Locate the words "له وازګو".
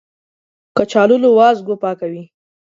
1.23-1.75